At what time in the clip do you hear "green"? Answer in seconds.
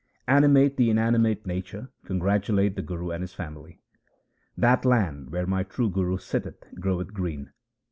7.13-7.51